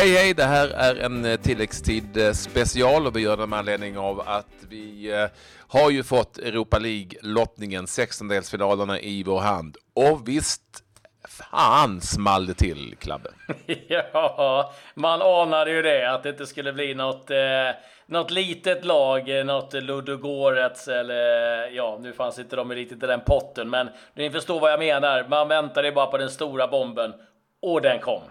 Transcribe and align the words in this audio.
Hej 0.00 0.10
hej, 0.10 0.34
det 0.34 0.44
här 0.44 0.68
är 0.68 0.96
en 0.96 1.24
eh, 1.24 1.40
tilläggstid 1.40 2.16
eh, 2.16 2.32
special 2.32 3.06
och 3.06 3.16
vi 3.16 3.20
gör 3.20 3.36
det 3.36 3.46
med 3.46 3.58
anledning 3.58 3.98
av 3.98 4.20
att 4.20 4.46
vi 4.68 5.12
eh, 5.12 5.26
har 5.68 5.90
ju 5.90 6.02
fått 6.02 6.38
Europa 6.38 6.78
League-lottningen, 6.78 7.86
16-delsfinalerna 7.86 8.98
i 8.98 9.22
vår 9.22 9.40
hand. 9.40 9.76
Och 9.94 10.28
visst 10.28 10.62
fan 11.28 12.00
small 12.00 12.46
det 12.46 12.54
till, 12.54 12.96
Klabbe. 12.98 13.30
ja, 13.88 14.72
man 14.94 15.22
anade 15.22 15.70
ju 15.70 15.82
det, 15.82 16.12
att 16.14 16.22
det 16.22 16.28
inte 16.28 16.46
skulle 16.46 16.72
bli 16.72 16.94
något, 16.94 17.30
eh, 17.30 17.70
något 18.06 18.30
litet 18.30 18.84
lag, 18.84 19.46
något 19.46 19.72
Ludogorets 19.72 20.88
eller 20.88 21.66
ja, 21.70 21.98
nu 22.00 22.12
fanns 22.12 22.38
inte 22.38 22.56
de 22.56 22.72
riktigt 22.72 23.02
i 23.02 23.06
den 23.06 23.20
potten, 23.20 23.70
men 23.70 23.88
ni 24.14 24.30
förstår 24.30 24.60
vad 24.60 24.72
jag 24.72 24.80
menar. 24.80 25.26
Man 25.28 25.48
väntade 25.48 25.92
bara 25.92 26.06
på 26.06 26.18
den 26.18 26.30
stora 26.30 26.68
bomben 26.68 27.14
och 27.62 27.82
den 27.82 28.00
kom. 28.00 28.22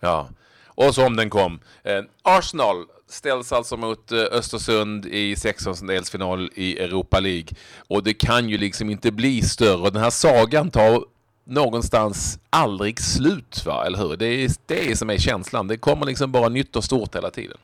Ja, 0.00 0.28
och 0.66 0.94
som 0.94 1.16
den 1.16 1.30
kom. 1.30 1.60
Eh, 1.84 2.02
Arsenal 2.22 2.84
ställs 3.08 3.52
alltså 3.52 3.76
mot 3.76 4.12
eh, 4.12 4.18
Östersund 4.18 5.06
i 5.06 5.34
16-delsfinal 5.34 6.50
i 6.54 6.78
Europa 6.78 7.20
League. 7.20 7.48
Och 7.88 8.02
det 8.02 8.14
kan 8.14 8.48
ju 8.48 8.58
liksom 8.58 8.90
inte 8.90 9.12
bli 9.12 9.42
större. 9.42 9.90
Den 9.90 10.02
här 10.02 10.10
sagan 10.10 10.70
tar 10.70 11.04
någonstans 11.44 12.38
aldrig 12.50 13.00
slut, 13.00 13.66
va? 13.66 13.86
eller 13.86 13.98
hur? 13.98 14.16
Det 14.16 14.26
är 14.26 14.50
det 14.66 14.98
som 14.98 15.10
är 15.10 15.18
känslan. 15.18 15.68
Det 15.68 15.76
kommer 15.76 16.06
liksom 16.06 16.32
bara 16.32 16.48
nytt 16.48 16.76
och 16.76 16.84
stort 16.84 17.16
hela 17.16 17.30
tiden. 17.30 17.58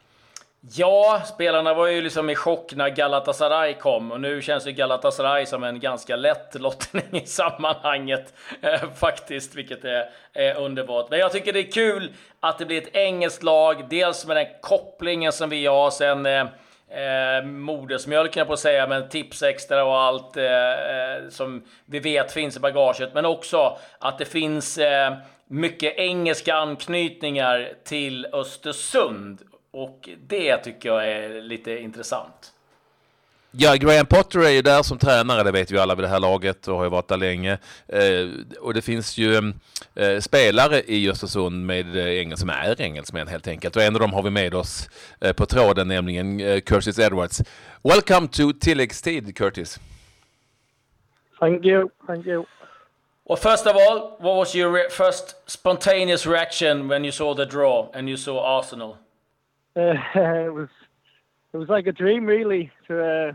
Ja, 0.71 1.23
spelarna 1.25 1.75
var 1.75 1.87
ju 1.87 2.01
liksom 2.01 2.31
i 2.31 2.35
chock 2.35 2.75
när 2.75 2.89
Galatasaray 2.89 3.75
kom. 3.75 4.13
Och 4.13 4.21
nu 4.21 4.43
känns 4.43 4.67
ju 4.67 4.73
Galatasaray 4.73 5.47
som 5.47 5.65
en 5.65 5.81
ganska 5.81 6.17
lätt 6.17 6.61
lottning 6.61 7.05
i 7.23 7.27
sammanhanget 7.27 8.35
eh, 8.61 8.91
faktiskt, 8.95 9.55
vilket 9.55 9.85
är, 9.85 10.11
är 10.33 10.57
underbart. 10.57 11.11
Men 11.11 11.19
jag 11.19 11.33
tycker 11.33 11.53
det 11.53 11.59
är 11.59 11.73
kul 11.73 12.13
att 12.41 12.59
det 12.59 12.67
blir 12.67 12.83
ett 12.83 12.97
engelskt 12.97 13.43
lag, 13.43 13.85
dels 13.91 14.27
med 14.27 14.37
den 14.37 14.47
kopplingen 14.61 15.33
som 15.33 15.51
vi 15.51 15.67
har 15.67 15.91
sen 15.91 16.27
eh, 16.27 16.47
eh, 16.89 17.45
modersmjölken 17.45 18.47
på 18.47 18.53
att 18.53 18.59
säga, 18.59 18.87
men 18.87 19.09
Tipsextra 19.09 19.85
och 19.85 20.01
allt 20.01 20.37
eh, 20.37 20.45
eh, 20.45 21.29
som 21.29 21.63
vi 21.87 21.99
vet 21.99 22.33
finns 22.33 22.57
i 22.57 22.61
bagaget, 22.61 23.15
men 23.15 23.27
också 23.27 23.79
att 23.99 24.19
det 24.19 24.25
finns 24.25 24.79
eh, 24.79 25.15
mycket 25.47 25.97
engelska 25.97 26.55
anknytningar 26.55 27.73
till 27.85 28.27
Östersund 28.33 29.41
och 29.73 30.09
det 30.29 30.57
tycker 30.57 30.89
jag 30.89 31.09
är 31.09 31.41
lite 31.41 31.79
intressant. 31.79 32.53
Ja, 33.55 33.75
Graham 33.75 34.07
Potter 34.07 34.41
är 34.41 34.51
ju 34.51 34.63
där 34.63 34.83
som 34.83 34.99
tränare, 34.99 35.43
det 35.43 35.51
vet 35.51 35.71
vi 35.71 35.79
alla 35.79 35.95
vid 35.95 36.05
det 36.05 36.09
här 36.09 36.21
laget 36.21 36.69
och 36.69 36.77
har 36.77 36.85
ju 36.85 36.91
varit 36.91 37.09
där 37.09 37.17
länge. 37.17 37.59
Eh, 37.89 38.29
och 38.61 38.75
det 38.75 38.83
finns 38.83 39.19
ju 39.19 39.53
eh, 39.95 40.21
spelare 40.21 40.83
i 40.83 41.11
Östersund 41.11 41.67
med 41.67 41.97
eh, 41.97 42.21
engels 42.21 42.41
som 42.41 42.51
är 42.51 42.81
engelsmän 42.81 43.29
helt 43.29 43.49
enkelt. 43.49 43.77
Och 43.77 43.83
en 43.83 43.95
av 43.95 44.01
dem 44.01 44.13
har 44.13 44.23
vi 44.23 44.31
med 44.31 44.55
oss 44.55 44.89
eh, 45.21 45.33
på 45.33 45.47
tråden, 45.47 45.89
nämligen 45.89 46.41
eh, 46.41 46.61
Curtis 46.61 46.99
Edwards. 46.99 47.43
Welcome 47.83 48.29
to 48.29 48.53
tilläggstid, 48.61 49.37
Curtis. 49.37 49.81
Thank 51.39 51.65
you, 51.65 51.89
thank 52.07 52.27
you. 52.27 52.45
Well, 53.29 53.37
first 53.37 53.67
of 53.67 53.77
all, 53.77 54.17
what 54.21 54.37
was 54.37 54.55
your 54.55 54.91
first 54.91 55.37
spontaneous 55.47 56.27
reaction 56.27 56.89
when 56.89 57.05
you 57.05 57.13
saw 57.13 57.35
the 57.35 57.47
draw 57.47 57.91
and 57.95 58.09
you 58.09 58.17
saw 58.17 58.59
Arsenal? 58.59 58.97
Uh, 59.75 59.95
it 60.15 60.53
was 60.53 60.69
it 61.53 61.57
was 61.57 61.69
like 61.69 61.87
a 61.87 61.93
dream, 61.93 62.25
really, 62.25 62.71
to 62.89 63.05
uh, 63.05 63.33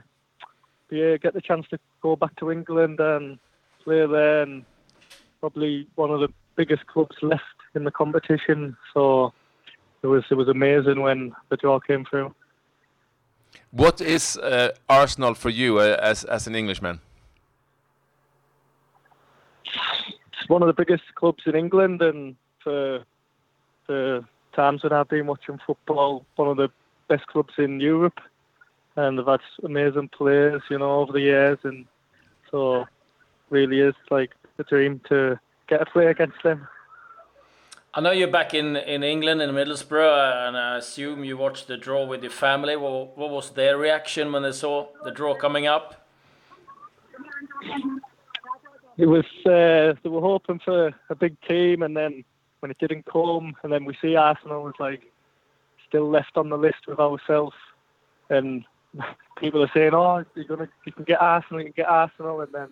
be, 0.89 1.13
uh, 1.13 1.17
get 1.17 1.33
the 1.33 1.41
chance 1.41 1.67
to 1.69 1.79
go 2.01 2.15
back 2.15 2.35
to 2.37 2.51
England 2.51 2.99
and 2.99 3.37
play 3.83 4.05
there, 4.05 4.43
and 4.43 4.65
probably 5.39 5.87
one 5.95 6.09
of 6.09 6.19
the 6.19 6.29
biggest 6.55 6.85
clubs 6.87 7.15
left 7.21 7.43
in 7.75 7.83
the 7.83 7.91
competition. 7.91 8.75
So 8.93 9.33
it 10.01 10.07
was 10.07 10.23
it 10.29 10.35
was 10.35 10.47
amazing 10.47 11.01
when 11.01 11.33
the 11.49 11.57
draw 11.57 11.79
came 11.79 12.05
through. 12.05 12.33
What 13.71 14.01
is 14.01 14.37
uh, 14.37 14.71
Arsenal 14.89 15.33
for 15.33 15.49
you 15.49 15.79
uh, 15.79 15.97
as 16.01 16.23
as 16.23 16.47
an 16.47 16.55
Englishman? 16.55 16.99
It's 19.65 20.49
one 20.49 20.61
of 20.61 20.67
the 20.67 20.73
biggest 20.73 21.03
clubs 21.15 21.43
in 21.45 21.55
England, 21.55 22.01
and 22.01 22.35
for 22.63 23.03
the 23.87 24.23
times 24.57 24.83
when 24.83 24.91
I've 24.91 25.07
been 25.07 25.27
watching 25.27 25.59
football, 25.65 26.25
one 26.35 26.49
of 26.49 26.57
the 26.57 26.69
best 27.07 27.27
clubs 27.27 27.53
in 27.57 27.79
Europe, 27.79 28.19
and 28.97 29.17
they've 29.17 29.25
had 29.25 29.39
amazing 29.63 30.09
players, 30.09 30.61
you 30.69 30.79
know, 30.79 30.99
over 30.99 31.13
the 31.13 31.21
years, 31.21 31.59
and 31.63 31.85
so 32.51 32.85
really 33.49 33.79
is 33.79 33.95
like 34.09 34.31
a 34.57 34.63
dream 34.63 34.99
to 35.07 35.39
get 35.67 35.83
a 35.83 35.85
play 35.85 36.07
against 36.07 36.41
them. 36.43 36.67
I 37.93 38.01
know 38.01 38.11
you're 38.11 38.27
back 38.27 38.53
in, 38.53 38.75
in 38.75 39.03
England 39.03 39.41
in 39.41 39.51
Middlesbrough, 39.51 40.47
and 40.47 40.57
I 40.57 40.77
assume 40.77 41.23
you 41.23 41.37
watched 41.37 41.67
the 41.67 41.77
draw 41.77 42.05
with 42.05 42.21
your 42.21 42.31
family. 42.31 42.75
What, 42.75 43.17
what 43.17 43.29
was 43.29 43.51
their 43.51 43.77
reaction 43.77 44.31
when 44.31 44.43
they 44.43 44.51
saw 44.51 44.87
the 45.03 45.11
draw 45.11 45.35
coming 45.35 45.67
up? 45.67 46.07
It 48.97 49.05
was 49.05 49.25
uh, 49.45 49.93
they 50.01 50.09
were 50.09 50.21
hoping 50.21 50.59
for 50.59 50.93
a 51.09 51.15
big 51.15 51.39
team, 51.47 51.83
and 51.83 51.95
then 51.95 52.23
when 52.59 52.71
it 52.71 52.77
didn't 52.79 53.05
come, 53.05 53.55
and 53.63 53.71
then 53.71 53.85
we 53.85 53.95
see 54.01 54.15
Arsenal 54.15 54.63
was 54.63 54.73
like 54.79 55.01
still 55.87 56.09
left 56.09 56.37
on 56.37 56.49
the 56.49 56.57
list 56.57 56.87
with 56.87 56.99
ourselves, 56.99 57.55
and 58.29 58.63
people 59.37 59.63
are 59.63 59.71
saying, 59.73 59.93
"Oh, 59.93 60.23
you're 60.35 60.45
gonna, 60.45 60.69
you 60.85 60.91
can 60.91 61.03
get 61.03 61.21
Arsenal, 61.21 61.61
you 61.61 61.65
can 61.71 61.83
get 61.83 61.89
Arsenal," 61.89 62.41
and 62.41 62.53
then 62.53 62.69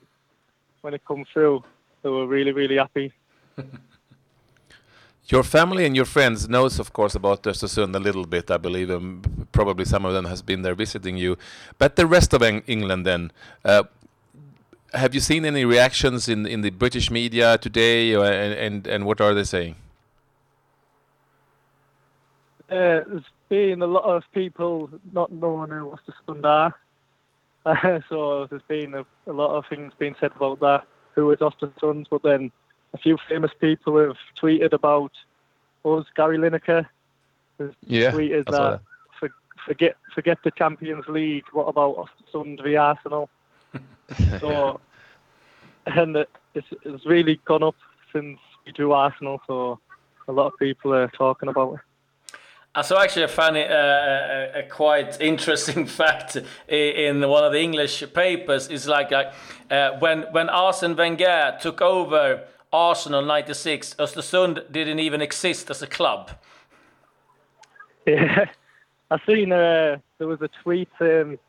when 0.81 0.93
it 0.93 1.05
comes 1.05 1.27
through, 1.33 1.63
they 2.03 2.09
were 2.09 2.27
really, 2.27 2.51
really 2.51 2.77
happy. 2.77 3.11
Your 5.27 5.41
family 5.41 5.87
and 5.87 5.95
your 5.95 6.05
friends 6.05 6.47
knows, 6.47 6.77
of 6.79 6.93
course, 6.93 7.15
about 7.15 7.41
Östersund 7.41 7.95
a 7.95 7.99
little 7.99 8.27
bit. 8.27 8.51
I 8.51 8.57
believe 8.57 8.91
um, 8.91 9.23
probably 9.51 9.83
some 9.83 10.05
of 10.05 10.13
them 10.13 10.25
has 10.25 10.43
been 10.43 10.61
there 10.61 10.75
visiting 10.75 11.17
you. 11.17 11.35
But 11.79 11.95
the 11.95 12.05
rest 12.05 12.31
of 12.33 12.43
Eng 12.43 12.61
England, 12.67 13.07
then, 13.07 13.31
uh, 13.63 13.83
have 14.95 15.13
you 15.13 15.19
seen 15.19 15.45
any 15.45 15.65
reactions 15.65 16.27
in 16.27 16.45
in 16.45 16.61
the 16.61 16.69
British 16.69 17.11
media 17.11 17.57
today, 17.57 18.15
or, 18.15 18.25
and, 18.25 18.53
and 18.53 18.87
and 18.87 19.05
what 19.05 19.21
are 19.21 19.33
they 19.33 19.43
saying? 19.43 19.75
Uh, 22.69 23.05
there's 23.07 23.23
been 23.49 23.81
a 23.81 23.87
lot 23.87 24.03
of 24.03 24.23
people 24.33 24.89
not 25.13 25.31
knowing 25.31 25.69
who 25.69 25.95
Östersund 25.95 26.45
are, 26.45 26.73
uh, 27.65 27.99
so 28.09 28.47
there's 28.47 28.61
been 28.67 28.93
a, 28.93 29.05
a, 29.27 29.33
lot 29.33 29.55
of 29.55 29.65
things 29.67 29.93
being 29.97 30.15
said 30.19 30.31
about 30.35 30.59
that. 30.59 30.85
Who 31.13 31.31
is 31.31 31.39
Östersund? 31.39 32.07
But 32.09 32.23
then 32.23 32.51
a 32.93 32.97
few 32.97 33.17
famous 33.29 33.51
people 33.59 33.99
have 33.99 34.17
tweeted 34.41 34.73
about 34.73 35.11
us. 35.83 36.05
Gary 36.15 36.37
Lineker 36.37 36.87
has 37.59 37.71
yeah, 37.85 38.11
tweeted 38.11 38.45
that 38.45 38.81
for, 39.19 39.29
forget 39.65 39.95
forget 40.13 40.39
the 40.43 40.51
Champions 40.51 41.05
League. 41.07 41.45
What 41.51 41.65
about 41.65 41.97
Östersund 41.97 42.63
v 42.63 42.75
Arsenal? 42.75 43.29
so, 44.39 44.79
and 45.85 46.17
it's, 46.53 46.67
it's 46.83 47.05
really 47.05 47.39
gone 47.45 47.63
up 47.63 47.75
since 48.13 48.39
we 48.65 48.71
drew 48.71 48.91
Arsenal. 48.91 49.41
So 49.47 49.79
a 50.27 50.31
lot 50.31 50.47
of 50.47 50.59
people 50.59 50.93
are 50.93 51.09
talking 51.09 51.49
about 51.49 51.75
it. 51.75 51.79
I 52.77 52.81
saw 52.81 53.01
actually 53.01 53.23
a 53.23 53.29
funny, 53.29 53.63
uh, 53.63 53.73
a, 53.73 54.59
a, 54.59 54.63
quite 54.69 55.21
interesting 55.21 55.85
fact 56.01 56.37
in 56.67 57.21
one 57.21 57.45
of 57.45 57.53
the 57.53 57.61
English 57.61 58.03
papers. 58.13 58.67
It's 58.67 58.85
like, 58.85 59.11
like 59.11 59.31
uh, 59.71 59.91
when 59.99 60.23
when 60.33 60.49
Arsene 60.49 60.93
Wenger 60.93 61.57
took 61.61 61.81
over 61.81 62.43
Arsenal 62.73 63.21
'96, 63.21 63.93
Östersund 63.93 64.69
didn't 64.73 64.99
even 64.99 65.21
exist 65.21 65.69
as 65.69 65.81
a 65.81 65.87
club. 65.87 66.31
Yeah, 68.07 68.45
I 69.09 69.17
seen 69.25 69.51
uh, 69.51 69.97
there 70.19 70.27
was 70.27 70.39
a 70.43 70.49
tweet 70.61 70.89
saying 70.99 71.39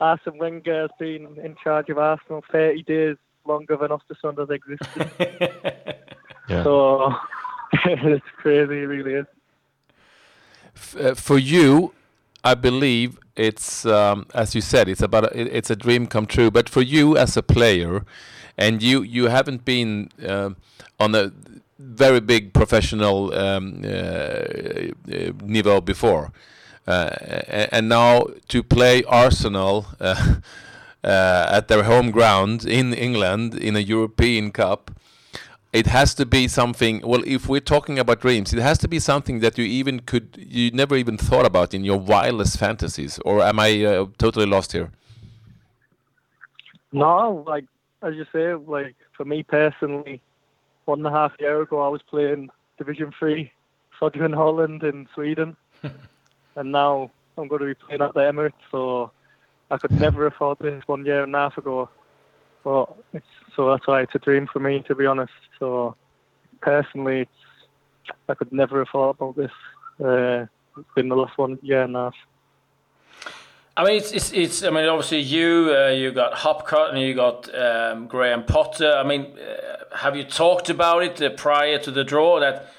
Arsene 0.00 0.38
Wenger 0.38 0.82
has 0.82 0.90
been 0.98 1.38
in 1.42 1.56
charge 1.62 1.88
of 1.88 1.98
Arsenal 1.98 2.44
30 2.52 2.82
days 2.84 3.16
longer 3.44 3.76
than 3.76 3.90
Östersund 3.90 4.38
has 4.38 4.50
existed. 4.50 5.10
yeah. 6.48 6.62
So 6.62 7.14
it's 7.84 8.26
crazy, 8.36 8.82
it 8.82 8.86
really 8.86 9.14
is. 9.14 9.26
Uh, 10.98 11.14
for 11.14 11.38
you, 11.38 11.92
I 12.44 12.54
believe 12.54 13.18
it's 13.34 13.84
um, 13.84 14.26
as 14.34 14.54
you 14.54 14.60
said, 14.60 14.88
it's 14.88 15.02
about 15.02 15.24
a, 15.24 15.56
it's 15.56 15.70
a 15.70 15.76
dream 15.76 16.06
come 16.06 16.26
true. 16.26 16.50
But 16.50 16.68
for 16.68 16.82
you 16.82 17.16
as 17.16 17.36
a 17.36 17.42
player, 17.42 18.04
and 18.56 18.82
you 18.82 19.02
you 19.02 19.26
haven't 19.26 19.64
been 19.64 20.10
uh, 20.24 20.50
on 21.00 21.14
a 21.14 21.32
very 21.78 22.20
big 22.20 22.52
professional 22.52 23.32
um, 23.34 23.82
uh, 23.84 23.88
niveau 25.46 25.84
before, 25.84 26.26
uh, 26.26 26.30
and 26.88 27.88
now 27.88 28.26
to 28.48 28.62
play 28.62 29.04
Arsenal. 29.04 29.86
Uh, 31.04 31.46
at 31.52 31.68
their 31.68 31.84
home 31.84 32.10
ground 32.10 32.64
in 32.64 32.92
England 32.92 33.54
in 33.54 33.76
a 33.76 33.78
European 33.78 34.50
Cup, 34.50 34.90
it 35.72 35.86
has 35.86 36.12
to 36.12 36.26
be 36.26 36.48
something 36.48 37.00
well 37.04 37.22
if 37.24 37.48
we're 37.48 37.60
talking 37.60 38.00
about 38.00 38.20
dreams 38.20 38.52
it 38.52 38.58
has 38.58 38.78
to 38.78 38.88
be 38.88 38.98
something 38.98 39.38
that 39.38 39.56
you 39.56 39.64
even 39.64 40.00
could 40.00 40.36
you 40.36 40.72
never 40.72 40.96
even 40.96 41.16
thought 41.16 41.46
about 41.46 41.72
in 41.72 41.84
your 41.84 41.98
wildest 41.98 42.58
fantasies 42.58 43.20
or 43.24 43.42
am 43.42 43.60
i 43.60 43.84
uh, 43.84 44.06
totally 44.18 44.46
lost 44.46 44.72
here 44.72 44.90
no 46.90 47.44
like 47.46 47.66
as 48.02 48.14
you 48.14 48.26
say 48.32 48.54
like 48.54 48.96
for 49.16 49.24
me 49.24 49.42
personally 49.42 50.20
one 50.86 50.98
and 50.98 51.06
a 51.06 51.10
half 51.10 51.32
year 51.38 51.62
ago 51.62 51.80
i 51.80 51.88
was 51.88 52.02
playing 52.10 52.50
division 52.78 53.12
three 53.18 53.52
Södra 54.00 54.30
Norrland 54.30 54.82
in 54.82 55.08
Sweden, 55.14 55.56
and 56.58 56.72
now 56.72 57.10
I'm 57.36 57.48
going 57.48 57.60
to 57.60 57.66
be 57.66 57.74
playing 57.74 58.02
at 58.02 58.14
the 58.14 58.20
Emirates. 58.20 58.52
So 58.70 59.12
I 59.70 59.78
could 59.78 59.92
never 59.92 60.26
afford 60.26 60.58
this 60.60 60.82
one 60.86 61.06
year 61.06 61.22
and 61.22 61.34
a 61.34 61.38
half 61.38 61.56
ago. 61.56 61.88
But 62.64 62.96
so 63.54 63.70
that's 63.70 63.86
why 63.86 64.02
it's 64.02 64.14
a 64.14 64.18
dream 64.18 64.48
for 64.52 64.58
me, 64.58 64.82
to 64.88 64.94
be 64.94 65.06
honest. 65.06 65.32
So 65.58 65.94
personally, 66.60 67.28
I 68.28 68.34
could 68.34 68.52
never 68.52 68.80
have 68.80 68.88
thought 68.88 69.10
about 69.10 69.36
this. 69.36 69.52
Uh, 70.02 70.46
it's 70.76 70.94
been 70.94 71.08
the 71.08 71.16
last 71.16 71.38
one 71.38 71.58
year 71.62 71.82
and 71.82 71.96
a 71.96 71.98
half. 72.00 72.14
I 73.76 73.84
mean, 73.84 73.96
it's, 73.98 74.10
it's, 74.10 74.32
it's 74.32 74.62
I 74.64 74.70
mean, 74.70 74.86
obviously 74.86 75.20
you, 75.20 75.72
uh, 75.72 75.90
you 75.90 76.10
got 76.10 76.34
Hopcutt 76.34 76.90
and 76.90 77.00
you 77.00 77.14
got 77.14 77.54
um, 77.54 78.08
Graham 78.08 78.44
Potter. 78.44 78.92
I 78.92 79.04
mean, 79.04 79.38
uh, 79.38 79.96
have 79.96 80.16
you 80.16 80.24
talked 80.24 80.68
about 80.68 81.04
it 81.04 81.22
uh, 81.22 81.30
prior 81.30 81.78
to 81.78 81.92
the 81.92 82.02
draw 82.02 82.40
that 82.40 82.72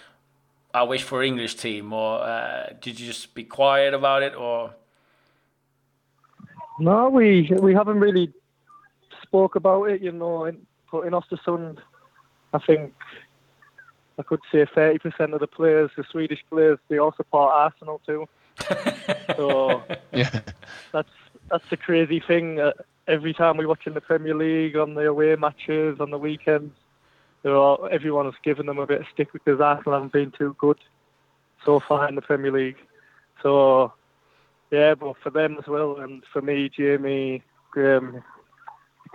I 0.74 0.83
wish 0.83 1.04
for 1.04 1.24
English 1.24 1.56
team, 1.56 1.94
or 1.94 2.19
uh, 2.21 2.69
did 2.80 3.00
you 3.00 3.07
just 3.07 3.33
be 3.33 3.44
quiet 3.44 3.94
about 3.94 4.21
it, 4.24 4.36
or? 4.36 4.74
No, 6.80 7.10
we 7.10 7.50
we 7.60 7.74
haven't 7.74 8.00
really 8.00 8.31
spoke 9.24 9.56
about 9.56 9.86
it. 9.86 10.01
You 10.01 10.12
know, 10.12 10.45
in, 10.45 10.66
but 10.92 11.01
in 11.01 11.13
Östersund, 11.13 11.80
I 12.54 12.60
think 12.60 12.94
I 14.19 14.24
could 14.24 14.42
say 14.51 14.66
30% 14.66 15.33
of 15.33 15.39
the 15.39 15.48
players, 15.48 15.92
the 15.98 16.04
Swedish 16.12 16.44
players, 16.50 16.77
they 16.89 16.98
all 16.98 17.13
support 17.13 17.51
Arsenal 17.54 18.01
too. 18.06 18.27
so 19.36 19.81
Yeah. 20.12 20.42
that's 20.92 21.10
that's 21.50 21.69
the 21.69 21.77
crazy 21.77 22.19
thing. 22.19 22.60
Uh, 22.60 22.74
every 23.07 23.33
time 23.33 23.57
we 23.57 23.65
watch 23.65 23.88
in 23.88 23.94
the 23.94 24.01
Premier 24.01 24.36
League 24.36 24.75
on 24.77 24.94
the 24.94 25.07
away 25.07 25.36
matches 25.36 26.00
on 26.00 26.12
the 26.12 26.18
weekends, 26.18 26.74
they're 27.44 27.56
all, 27.56 27.88
everyone 27.91 28.25
has 28.25 28.36
given 28.44 28.65
them 28.65 28.80
a 28.80 28.88
bit 28.88 29.01
of 29.01 29.07
stick 29.13 29.31
because 29.31 29.59
Arsenal 29.59 29.94
haven't 29.94 30.12
been 30.12 30.31
too 30.31 30.56
good 30.59 30.77
so 31.65 31.80
far 31.80 32.07
in 32.07 32.15
the 32.15 32.21
Premier 32.21 32.51
League. 32.51 32.77
So 33.41 33.94
yeah, 34.71 34.95
but 34.95 35.15
for 35.24 35.30
them 35.30 35.57
as 35.59 35.68
well, 35.68 35.97
and 35.97 36.24
for 36.31 36.41
me, 36.41 36.69
Jamie, 36.69 37.44
Graham, 37.71 38.24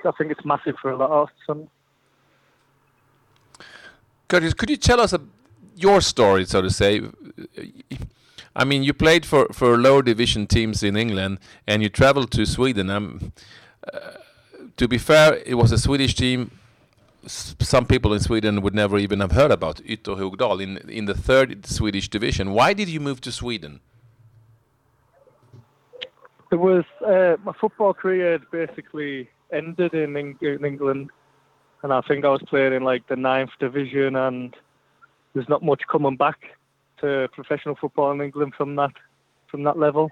I 0.05 0.11
think 0.19 0.33
it's 0.33 0.45
massive 0.45 0.77
for 0.81 0.91
a 0.91 0.97
lot 0.97 1.11
of 1.11 1.29
some. 1.47 1.69
Curtis, 4.29 4.55
could 4.55 4.71
you 4.71 4.77
tell 4.77 5.01
us 5.01 5.13
a, 5.13 5.21
your 5.77 6.01
story, 6.01 6.45
so 6.45 6.63
to 6.63 6.71
say? 6.71 7.03
I 8.57 8.65
mean, 8.65 8.83
you 8.83 8.95
played 8.95 9.27
for, 9.27 9.49
for 9.53 9.77
lower 9.77 10.03
division 10.03 10.47
teams 10.47 10.83
in 10.83 10.97
England, 10.97 11.39
and 11.67 11.83
you 11.83 11.89
traveled 11.89 12.31
to 12.33 12.47
Sweden. 12.47 12.91
Um, 12.91 13.33
uh, 13.93 14.13
to 14.77 14.89
be 14.89 14.99
fair, 14.99 15.41
it 15.47 15.55
was 15.55 15.73
a 15.73 15.79
Swedish 15.79 16.15
team. 16.15 16.51
Some 17.27 17.87
people 17.87 18.13
in 18.13 18.21
Sweden 18.21 18.61
would 18.63 18.75
never 18.75 18.99
even 18.99 19.21
have 19.21 19.33
heard 19.33 19.51
about 19.51 19.77
Ytterhogdal 19.79 20.63
in 20.63 20.77
in 20.91 21.07
the 21.07 21.15
third 21.15 21.67
Swedish 21.67 22.09
division. 22.09 22.53
Why 22.53 22.75
did 22.75 22.89
you 22.89 23.01
move 23.01 23.21
to 23.23 23.33
Sweden? 23.33 23.81
It 26.53 26.57
was 26.57 26.85
uh, 27.05 27.37
my 27.45 27.53
football 27.61 27.95
career 27.95 28.33
had 28.33 28.51
basically 28.51 29.29
ended 29.53 29.95
in, 29.95 30.17
in 30.17 30.65
England, 30.65 31.11
and 31.83 31.93
I 31.93 32.01
think 32.03 32.25
I 32.25 32.29
was 32.29 32.43
playing 32.47 32.75
in 32.75 32.85
like 32.85 33.07
the 33.09 33.17
ninth 33.17 33.51
division, 33.59 34.17
and 34.17 34.55
there's 35.33 35.49
not 35.49 35.63
much 35.63 35.83
coming 35.91 36.17
back 36.17 36.39
to 37.01 37.29
professional 37.33 37.75
football 37.75 38.13
in 38.13 38.21
England 38.21 38.55
from 38.55 38.77
that 38.77 38.93
from 39.49 39.65
that 39.65 39.79
level. 39.79 40.11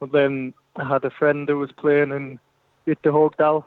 But 0.00 0.12
then 0.12 0.54
I 0.76 0.88
had 0.88 1.04
a 1.04 1.10
friend 1.10 1.48
who 1.48 1.58
was 1.58 1.72
playing 1.72 2.10
in 2.12 2.38
Ytterhogdal, 2.86 3.64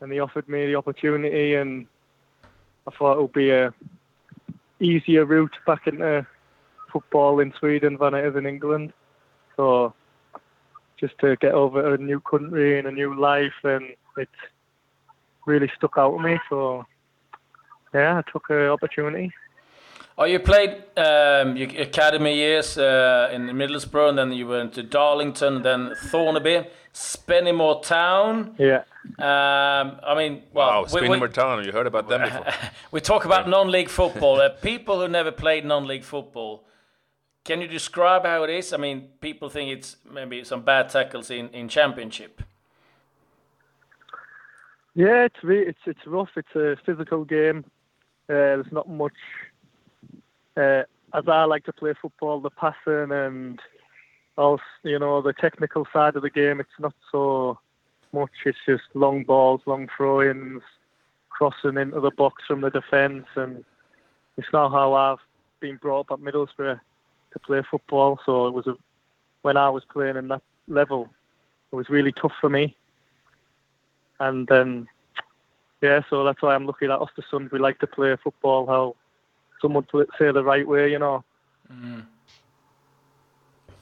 and 0.00 0.10
they 0.10 0.18
offered 0.18 0.48
me 0.48 0.66
the 0.66 0.76
opportunity, 0.76 1.54
and 1.54 1.86
I 2.86 2.90
thought 2.96 3.18
it 3.18 3.22
would 3.22 3.32
be 3.32 3.50
a 3.50 3.72
easier 4.80 5.24
route 5.24 5.56
back 5.66 5.86
into 5.86 6.26
football 6.92 7.40
in 7.40 7.52
Sweden 7.58 7.96
than 8.00 8.14
it 8.14 8.24
is 8.24 8.36
in 8.36 8.46
England. 8.46 8.92
So 9.56 9.92
just 10.98 11.18
to 11.18 11.36
get 11.36 11.52
over 11.52 11.82
to 11.82 11.92
a 11.92 11.98
new 11.98 12.20
country 12.20 12.78
and 12.78 12.88
a 12.88 12.92
new 12.92 13.18
life, 13.18 13.52
and 13.64 13.84
it 14.16 14.28
really 15.46 15.70
stuck 15.76 15.94
out 15.96 16.16
to 16.16 16.22
me. 16.22 16.38
So 16.48 16.86
yeah, 17.94 18.18
I 18.18 18.30
took 18.30 18.48
the 18.48 18.70
opportunity. 18.70 19.32
Oh, 20.20 20.24
you 20.24 20.40
played 20.40 20.70
um, 20.96 21.56
your 21.56 21.68
academy 21.80 22.34
years 22.34 22.76
uh, 22.76 23.30
in 23.32 23.42
Middlesbrough, 23.42 24.08
and 24.08 24.18
then 24.18 24.32
you 24.32 24.48
went 24.48 24.72
to 24.72 24.82
Darlington, 24.82 25.62
then 25.62 25.94
Thornaby, 26.10 26.66
Spennymoor 26.98 27.80
Town. 27.82 28.56
Yeah. 28.58 28.82
Um, 29.18 30.00
I 30.02 30.14
mean, 30.16 30.42
well, 30.52 30.82
wow, 30.82 30.84
Spennymoor 30.84 31.32
Town. 31.32 31.64
You 31.64 31.70
heard 31.70 31.86
about 31.86 32.08
them 32.08 32.22
before? 32.22 32.44
we 32.90 33.00
talk 33.00 33.24
about 33.24 33.48
non-league 33.48 33.88
football. 33.88 34.40
Uh, 34.48 34.48
people 34.50 35.00
who 35.00 35.08
never 35.08 35.32
played 35.32 35.64
non-league 35.64 36.04
football. 36.04 36.64
Can 37.44 37.60
you 37.60 37.68
describe 37.68 38.24
how 38.24 38.42
it 38.44 38.50
is? 38.50 38.72
I 38.72 38.76
mean, 38.76 39.08
people 39.20 39.48
think 39.48 39.70
it's 39.70 39.96
maybe 40.10 40.44
some 40.44 40.62
bad 40.62 40.88
tackles 40.88 41.30
in, 41.30 41.48
in 41.50 41.68
championship. 41.68 42.42
Yeah, 44.94 45.24
it's 45.24 45.40
it's 45.42 45.78
it's 45.86 46.06
rough. 46.06 46.30
It's 46.36 46.54
a 46.54 46.76
physical 46.84 47.24
game. 47.24 47.64
Uh, 48.28 48.58
there's 48.58 48.72
not 48.72 48.88
much. 48.88 49.18
Uh, 50.56 50.82
as 51.14 51.24
I 51.26 51.44
like 51.44 51.64
to 51.64 51.72
play 51.72 51.94
football, 52.00 52.40
the 52.40 52.50
passing 52.50 53.12
and 53.12 53.60
also 54.38 54.62
you 54.84 54.98
know 54.98 55.20
the 55.20 55.32
technical 55.32 55.86
side 55.92 56.16
of 56.16 56.22
the 56.22 56.30
game. 56.30 56.60
It's 56.60 56.78
not 56.78 56.94
so 57.12 57.58
much. 58.12 58.30
It's 58.44 58.58
just 58.66 58.84
long 58.94 59.24
balls, 59.24 59.60
long 59.66 59.88
throw-ins, 59.96 60.62
crossing 61.28 61.76
into 61.76 62.00
the 62.00 62.10
box 62.10 62.44
from 62.46 62.60
the 62.60 62.70
defence, 62.70 63.26
and 63.36 63.64
it's 64.36 64.52
not 64.52 64.70
how 64.70 64.94
I've 64.94 65.18
been 65.60 65.76
brought 65.76 66.10
up 66.10 66.18
at 66.18 66.24
Middlesbrough 66.24 66.80
to 67.32 67.38
play 67.40 67.62
football. 67.70 68.18
So 68.24 68.46
it 68.46 68.54
was 68.54 68.66
a, 68.66 68.76
when 69.42 69.56
I 69.56 69.68
was 69.70 69.84
playing 69.92 70.16
in 70.16 70.28
that 70.28 70.42
level, 70.66 71.08
it 71.72 71.76
was 71.76 71.88
really 71.88 72.12
tough 72.12 72.32
for 72.40 72.48
me. 72.48 72.76
And 74.20 74.46
then, 74.48 74.88
yeah, 75.80 76.00
so 76.10 76.24
that's 76.24 76.42
why 76.42 76.54
I'm 76.54 76.66
lucky 76.66 76.86
that 76.86 76.98
Östersund 76.98 77.52
we 77.52 77.58
like 77.58 77.78
to 77.80 77.86
play 77.86 78.16
football 78.22 78.66
how 78.66 78.96
someone 79.60 79.84
to 79.92 80.06
say 80.18 80.32
the 80.32 80.44
right 80.44 80.66
way, 80.66 80.90
you 80.90 80.98
know. 80.98 81.24
Mm. 81.72 82.06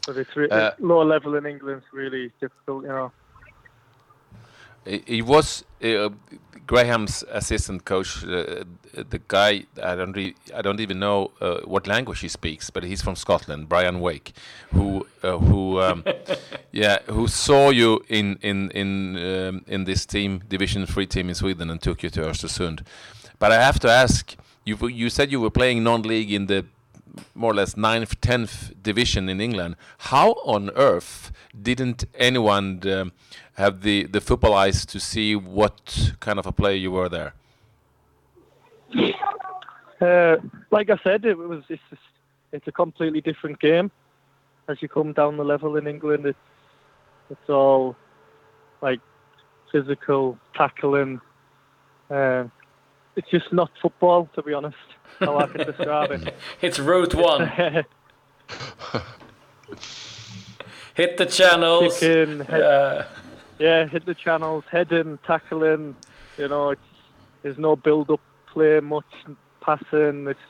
But 0.06 0.17
it's 0.17 0.37
re- 0.37 0.49
Uh, 0.50 0.70
lower 0.79 1.05
level 1.05 1.35
in 1.37 1.47
England. 1.47 1.82
It's 1.82 1.93
really 1.93 2.31
difficult, 2.41 2.82
you 2.85 2.88
know. 2.91 3.12
He 4.85 5.03
he 5.06 5.23
was 5.23 5.64
uh, 5.82 6.11
Graham's 6.67 7.25
assistant 7.31 7.84
coach. 7.84 8.25
Uh, 8.25 8.65
the 9.10 9.20
guy 9.29 9.67
I 9.82 9.96
don't 9.96 10.17
re- 10.17 10.34
I 10.55 10.63
don't 10.63 10.81
even 10.81 10.98
know 10.98 11.31
uh, 11.41 11.60
what 11.65 11.86
language 11.86 12.20
he 12.20 12.29
speaks, 12.29 12.70
but 12.70 12.84
he's 12.84 13.03
from 13.03 13.17
Scotland. 13.17 13.69
Brian 13.69 14.01
Wake, 14.01 14.32
who 14.72 15.06
uh, 15.22 15.39
who 15.39 15.81
um, 15.81 16.05
yeah 16.72 16.98
who 17.10 17.27
saw 17.29 17.70
you 17.70 18.01
in 18.08 18.39
in 18.43 18.70
in 18.70 19.17
um, 19.17 19.65
in 19.67 19.84
this 19.84 20.06
team 20.06 20.41
Division 20.48 20.86
Three 20.86 21.06
team 21.06 21.29
in 21.29 21.34
Sweden 21.34 21.70
and 21.70 21.81
took 21.81 22.03
you 22.03 22.10
to 22.10 22.20
Östersund. 22.20 22.81
But 23.39 23.51
I 23.53 23.56
have 23.60 23.79
to 23.81 23.89
ask 23.91 24.36
you. 24.65 24.77
You 24.89 25.10
said 25.10 25.32
you 25.32 25.41
were 25.41 25.51
playing 25.51 25.82
non-league 25.82 26.32
in 26.32 26.46
the 26.46 26.65
more 27.35 27.53
or 27.53 27.55
less 27.55 27.77
ninth, 27.77 28.20
tenth 28.20 28.73
division 28.82 29.29
in 29.29 29.41
England. 29.41 29.77
How 29.99 30.32
on 30.44 30.70
earth 30.77 31.32
didn't 31.61 32.05
anyone 32.15 32.81
um, 32.89 33.13
have 33.55 33.82
the 33.82 34.05
the 34.05 34.20
football 34.20 34.55
eyes 34.55 34.87
to 34.87 35.01
see 35.01 35.37
what 35.37 36.13
kind 36.20 36.39
of 36.39 36.46
a 36.46 36.53
player 36.53 36.77
you 36.77 36.91
were 36.91 37.08
there? 37.08 37.35
Uh, 40.01 40.37
like 40.70 40.91
I 40.91 40.99
said, 41.03 41.25
it 41.25 41.39
was 41.39 41.65
it's 41.69 41.82
just, 41.91 42.03
it's 42.53 42.69
a 42.69 42.73
completely 42.73 43.20
different 43.20 43.61
game. 43.61 43.91
As 44.69 44.82
you 44.82 44.89
come 44.89 45.13
down 45.13 45.37
the 45.37 45.44
level 45.44 45.77
in 45.77 45.87
England, 45.87 46.27
it's 46.27 46.39
it's 47.31 47.49
all 47.49 47.96
like 48.82 49.01
physical 49.73 50.39
tackling. 50.55 51.20
Uh, 52.11 52.44
it's 53.17 53.29
just 53.31 53.53
not 53.53 53.70
football, 53.82 54.29
to 54.35 54.43
be 54.43 54.53
honest. 54.53 54.77
How 55.20 55.39
I 55.39 55.46
can 55.46 55.67
describe 55.67 56.11
it. 56.13 56.35
It's 56.63 56.79
route 56.79 57.15
one. 57.15 57.46
Hit 60.94 61.17
the 61.19 61.27
channels. 61.27 61.99
Kicking, 61.99 62.41
head, 62.41 62.63
Uh, 62.63 63.05
yeah, 63.58 63.87
hit 63.87 64.06
the 64.06 64.15
channels, 64.15 64.65
heading, 64.70 65.19
tackling. 65.27 65.94
You 66.39 66.49
know, 66.49 66.70
it's 66.70 66.81
there's 67.43 67.58
no 67.58 67.77
build-up 67.77 68.20
play, 68.53 68.81
much 68.81 69.05
passing. 69.61 70.27
It's 70.27 70.41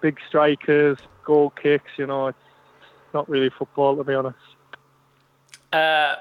big 0.00 0.18
strikers, 0.28 0.98
goal 1.24 1.50
kicks. 1.50 1.90
You 1.96 2.06
know, 2.06 2.28
it's 2.28 2.38
not 3.14 3.28
really 3.28 3.50
football, 3.50 3.96
to 3.96 4.04
be 4.04 4.14
honest. 4.14 4.36
uh, 5.72 6.16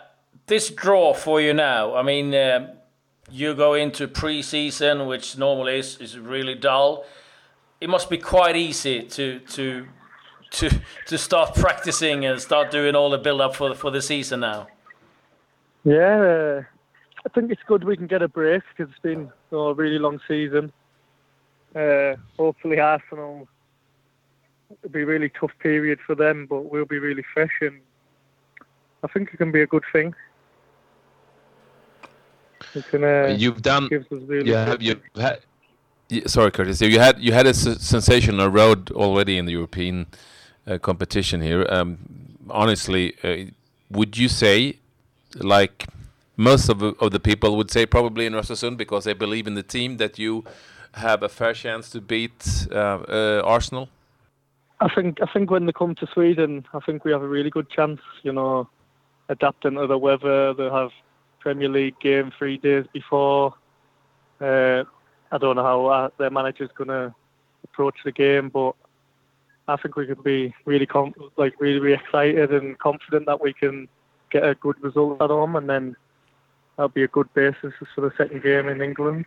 this 0.47 0.69
draw 0.69 1.13
for 1.13 1.39
you 1.41 1.53
now. 1.53 1.95
I 1.95 2.03
mean, 2.03 2.33
um 2.35 2.67
you 3.31 3.53
go 3.55 3.73
into 3.73 4.07
pre-season, 4.07 5.07
which 5.07 5.37
normally 5.37 5.79
is, 5.79 5.97
is 5.97 6.17
really 6.17 6.55
dull. 6.55 7.05
It 7.79 7.89
must 7.89 8.09
be 8.09 8.17
quite 8.17 8.55
easy 8.55 9.03
to 9.03 9.39
to 9.39 9.87
to 10.51 10.69
to 11.07 11.17
start 11.17 11.55
practicing 11.63 12.25
and 12.25 12.39
start 12.39 12.71
doing 12.71 12.95
all 12.95 13.09
the 13.09 13.17
build-up 13.17 13.55
for 13.55 13.73
for 13.75 13.91
the 13.91 14.01
season 14.01 14.41
now. 14.41 14.67
Yeah, 15.83 16.21
uh, 16.21 16.63
I 17.25 17.29
think 17.33 17.51
it's 17.51 17.63
good 17.65 17.83
we 17.83 17.97
can 17.97 18.07
get 18.07 18.21
a 18.21 18.27
break 18.27 18.63
because 18.69 18.91
it's 18.91 19.01
been 19.01 19.21
you 19.21 19.31
know, 19.51 19.69
a 19.69 19.73
really 19.73 19.97
long 19.97 20.19
season. 20.27 20.71
Uh, 21.75 22.15
hopefully, 22.37 22.79
Arsenal 22.79 23.47
it'll 24.83 24.93
be 24.93 25.01
a 25.01 25.05
really 25.05 25.29
tough 25.29 25.51
period 25.59 25.99
for 26.05 26.15
them, 26.15 26.45
but 26.49 26.71
we'll 26.71 26.85
be 26.85 26.99
really 26.99 27.23
fresh, 27.33 27.51
and 27.61 27.79
I 29.03 29.07
think 29.07 29.29
it 29.33 29.37
can 29.37 29.51
be 29.51 29.61
a 29.61 29.67
good 29.67 29.83
thing. 29.91 30.13
Uh, 32.93 33.35
You've 33.37 33.61
done. 33.61 33.89
really 34.11 34.49
Yeah, 34.49 34.65
have 34.65 34.81
you 34.81 35.01
had? 35.15 35.39
Sorry, 36.25 36.51
Curtis. 36.51 36.81
You 36.81 36.99
had 36.99 37.19
you 37.19 37.31
had 37.31 37.45
a 37.45 37.51
s- 37.51 37.81
sensational 37.81 38.49
road 38.49 38.91
already 38.91 39.37
in 39.37 39.45
the 39.45 39.53
European 39.53 40.07
uh, 40.67 40.77
competition 40.77 41.41
here. 41.41 41.65
Um, 41.69 41.97
honestly, 42.49 43.15
uh, 43.23 43.51
would 43.89 44.17
you 44.17 44.27
say, 44.27 44.77
like 45.35 45.85
most 46.35 46.69
of 46.69 46.79
the, 46.79 46.93
of 46.99 47.11
the 47.11 47.19
people 47.19 47.55
would 47.57 47.71
say, 47.71 47.85
probably 47.85 48.25
in 48.25 48.33
Östersund, 48.33 48.77
because 48.77 49.05
they 49.05 49.13
believe 49.13 49.47
in 49.47 49.55
the 49.55 49.63
team, 49.63 49.97
that 49.97 50.19
you 50.19 50.43
have 50.95 51.23
a 51.23 51.29
fair 51.29 51.53
chance 51.53 51.89
to 51.91 52.01
beat 52.01 52.67
uh, 52.71 52.75
uh, 53.07 53.41
Arsenal? 53.45 53.87
I 54.81 54.89
think 54.93 55.19
I 55.21 55.27
think 55.31 55.51
when 55.51 55.65
they 55.65 55.71
come 55.71 55.95
to 55.95 56.07
Sweden, 56.07 56.65
I 56.73 56.79
think 56.79 57.05
we 57.05 57.11
have 57.11 57.21
a 57.21 57.27
really 57.27 57.49
good 57.49 57.69
chance. 57.69 58.01
You 58.23 58.33
know, 58.33 58.67
adapting 59.29 59.75
to 59.75 59.87
the 59.87 59.97
weather. 59.97 60.53
They 60.53 60.69
have 60.69 60.91
Premier 61.41 61.69
League 61.69 61.99
game 61.99 62.31
three 62.37 62.57
days 62.57 62.85
before. 62.93 63.53
Uh, 64.39 64.83
I 65.31 65.37
don't 65.37 65.55
know 65.55 65.63
how 65.63 65.85
uh, 65.87 66.09
their 66.17 66.29
manager's 66.29 66.71
going 66.75 66.89
to 66.89 67.13
approach 67.63 67.95
the 68.03 68.11
game, 68.11 68.49
but 68.49 68.75
I 69.67 69.75
think 69.77 69.95
we 69.95 70.05
can 70.05 70.21
be 70.21 70.53
really 70.65 70.85
com- 70.85 71.13
like 71.37 71.59
really, 71.59 71.79
really 71.79 72.01
excited 72.01 72.53
and 72.53 72.77
confident 72.79 73.25
that 73.25 73.41
we 73.41 73.53
can 73.53 73.87
get 74.31 74.43
a 74.43 74.55
good 74.55 74.81
result 74.81 75.21
at 75.21 75.29
home, 75.29 75.55
and 75.55 75.69
then 75.69 75.95
that'll 76.75 76.89
be 76.89 77.03
a 77.03 77.07
good 77.07 77.31
basis 77.33 77.73
for 77.93 78.01
the 78.01 78.11
second 78.17 78.43
game 78.43 78.67
in 78.67 78.81
England. 78.81 79.25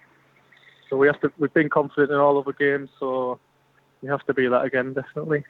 So 0.89 0.97
we 0.97 1.07
have 1.07 1.21
to. 1.21 1.33
We've 1.39 1.55
been 1.55 1.71
confident 1.71 2.13
in 2.13 2.19
all 2.19 2.39
of 2.39 2.45
the 2.45 2.53
games, 2.53 2.91
so 2.99 3.39
we 4.03 4.09
have 4.09 4.25
to 4.27 4.35
be 4.35 4.47
that 4.49 4.65
again, 4.65 4.93
definitely. 4.93 5.45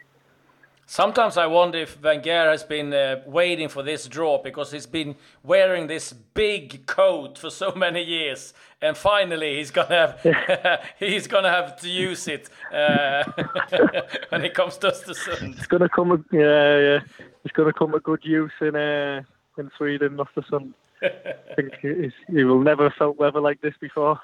Sometimes 0.87 1.37
I 1.39 1.47
wonder 1.47 1.79
if 1.79 2.01
Wenger 2.03 2.51
has 2.51 2.63
been 2.63 2.93
uh, 2.93 3.23
waiting 3.27 3.69
for 3.69 3.83
this 3.83 4.07
draw 4.07 4.43
because 4.43 4.71
he's 4.71 4.87
been 4.87 5.17
wearing 5.43 5.87
this 5.87 6.13
big 6.13 6.85
coat 6.87 7.39
for 7.39 7.51
so 7.51 7.73
many 7.75 8.03
years, 8.03 8.53
and 8.83 8.97
finally 8.97 9.57
he's 9.57 9.71
gonna 9.71 9.89
have, 10.23 10.81
he's 10.99 11.27
gonna 11.27 11.51
have 11.51 11.81
to 11.81 11.89
use 11.89 12.29
it 12.29 12.51
uh, 12.73 13.25
when 14.29 14.45
it 14.45 14.53
comes 14.55 14.77
to 14.79 14.89
Östersund. 14.89 15.57
It's 15.57 15.67
gonna 15.67 15.89
come. 15.89 16.13
a- 16.13 16.37
Yeah, 16.37 16.79
yeah. 16.79 17.01
It's 17.45 17.53
gonna 17.55 17.73
come 17.73 17.95
a 17.95 18.01
good 18.01 18.21
use 18.25 18.53
in 18.61 18.77
uh, 18.77 19.23
in 19.59 19.71
Sweden, 19.79 20.17
not 20.17 20.29
the 20.35 20.43
sun. 20.51 20.75
I 21.03 21.55
think 21.57 21.75
he's, 21.83 22.13
he 22.29 22.45
will 22.45 22.61
never 22.61 22.85
have 22.85 22.95
felt 22.95 23.19
weather 23.19 23.41
like 23.41 23.61
this 23.61 23.75
before. 23.81 24.19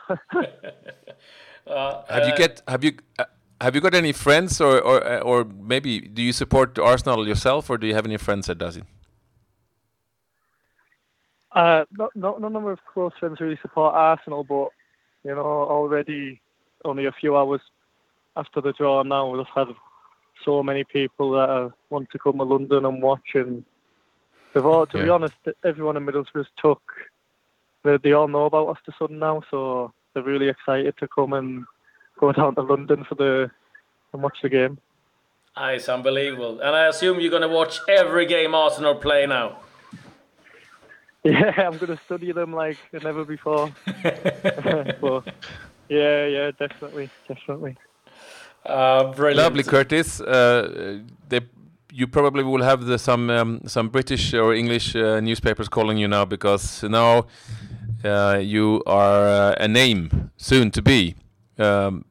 Uh, 1.67 2.03
Have 2.09 2.27
you 2.29 2.37
get 2.37 2.63
have 2.67 2.83
you 2.85 2.93
uh, 3.19 3.25
have 3.61 3.75
you 3.75 3.81
got 3.81 3.95
any 3.95 4.13
friends 4.13 4.61
or 4.61 4.81
or 4.81 5.21
or 5.21 5.45
maybe 5.45 6.01
do 6.01 6.23
you 6.23 6.33
support 6.33 6.79
Arsenal 6.79 7.27
yourself 7.27 7.71
or 7.71 7.79
do 7.79 7.87
you 7.87 7.95
have 7.95 8.07
any 8.07 8.17
friends 8.17 8.47
that 8.47 8.59
does 8.59 8.77
it? 8.77 8.85
uh, 11.53 11.85
not, 11.93 12.15
not 12.15 12.41
none 12.41 12.57
of 12.57 12.63
my 12.63 12.77
close 12.93 13.13
friends 13.19 13.41
really 13.41 13.59
support 13.61 13.95
Arsenal, 13.95 14.45
but 14.45 14.69
you 15.25 15.35
know, 15.35 15.41
already 15.41 16.41
only 16.85 17.07
a 17.07 17.13
few 17.13 17.37
hours 17.37 17.61
after 18.37 18.61
the 18.61 18.73
draw 18.73 19.03
now, 19.03 19.29
we've 19.29 19.47
had 19.55 19.69
so 20.45 20.63
many 20.63 20.85
people 20.85 21.33
that 21.33 21.51
uh, 21.51 21.69
want 21.91 22.09
to 22.11 22.19
come 22.19 22.39
to 22.39 22.45
London 22.45 22.87
and 22.87 23.03
watch. 23.03 23.35
And 23.35 23.65
they've 24.55 24.65
all, 24.65 24.87
to 24.87 25.03
be 25.03 25.09
honest, 25.11 25.35
everyone 25.65 25.97
in 25.97 26.07
Middlesbrough's 26.07 26.49
took. 26.57 26.81
They, 27.83 27.99
they 27.99 28.13
all 28.13 28.29
know 28.29 28.47
about 28.47 28.77
Östersund 28.77 29.11
now, 29.11 29.43
so 29.51 29.93
they're 30.15 30.23
really 30.23 30.49
excited 30.49 30.95
to 30.99 31.09
come 31.09 31.33
and 31.33 31.65
go 32.21 32.33
down 32.33 32.55
to 32.55 32.63
London 32.63 33.05
for 33.09 33.15
the 33.15 33.51
and 34.13 34.23
watch 34.23 34.39
the 34.43 34.49
game. 34.49 34.79
Ah, 35.57 35.71
it's 35.71 35.89
unbelievable, 35.89 36.61
and 36.61 36.77
I 36.77 36.87
assume 36.87 37.21
you're 37.21 37.31
gonna 37.31 37.49
watch 37.49 37.81
every 37.89 38.27
game 38.27 38.55
Arsenal 38.55 38.95
play 38.95 39.27
now. 39.27 39.59
Yeah, 41.23 41.53
I'm 41.59 41.77
going 41.77 41.95
to 41.95 42.01
study 42.07 42.33
them 42.33 42.55
like 42.55 42.79
never 43.03 43.27
before. 43.27 43.71
but 45.03 45.23
yeah, 45.91 46.27
yeah, 46.27 46.51
definitely, 46.59 47.11
definitely. 47.29 47.77
Uh, 48.65 49.13
brilliant. 49.13 49.37
Lovely, 49.37 49.63
Curtis. 49.63 50.23
Uh, 50.23 51.01
they, 51.29 51.41
you 51.93 52.07
probably 52.07 52.43
will 52.43 52.63
have 52.63 52.87
the, 52.87 52.99
some 52.99 53.29
um, 53.29 53.61
some 53.67 53.89
British 53.89 54.33
or 54.33 54.55
English 54.55 54.97
uh, 54.97 55.21
newspapers 55.21 55.69
calling 55.69 55.99
you 55.99 56.09
now 56.09 56.25
because 56.25 56.83
now 56.85 57.27
uh, 58.03 58.39
you 58.41 58.83
are 58.87 59.29
uh, 59.29 59.55
a 59.59 59.69
name 59.69 60.31
soon 60.39 60.71
to 60.71 60.81
be 60.81 61.17
um, 61.61 62.05